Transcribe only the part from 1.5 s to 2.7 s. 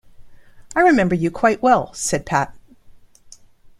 well,” said Pat.